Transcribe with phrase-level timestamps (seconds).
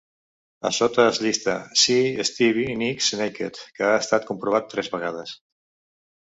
[0.67, 5.37] A sota es llista "See Stevie Nicks Naked", que ha estat comprovat tres vegades.